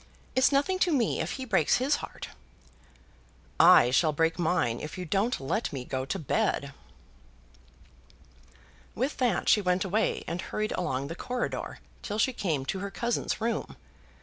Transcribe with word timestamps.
It's 0.35 0.51
nothing 0.51 0.79
to 0.79 0.91
me 0.91 1.19
if 1.21 1.33
he 1.33 1.45
breaks 1.45 1.75
his 1.77 1.97
heart." 1.97 2.29
"I 3.59 3.91
shall 3.91 4.11
break 4.13 4.39
mine 4.39 4.79
if 4.79 4.97
you 4.97 5.05
don't 5.05 5.39
let 5.39 5.71
me 5.71 5.85
go 5.85 6.05
to 6.05 6.17
bed." 6.17 6.73
With 8.95 9.17
that 9.17 9.47
she 9.47 9.61
went 9.61 9.85
away 9.85 10.23
and 10.27 10.41
hurried 10.41 10.71
along 10.71 11.05
the 11.05 11.15
corridor, 11.15 11.77
till 12.01 12.17
she 12.17 12.33
came 12.33 12.65
to 12.65 12.79
her 12.79 12.89
cousin's 12.89 13.39
room. 13.39 13.75